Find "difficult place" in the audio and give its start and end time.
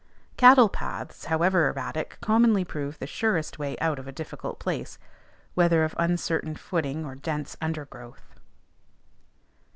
4.11-4.97